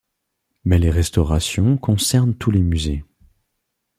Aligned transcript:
Mais 0.63 0.79
les 0.79 0.89
restaurations 0.89 1.77
concernent 1.77 2.33
tous 2.33 2.49
les 2.49 2.63
musées. 2.63 3.03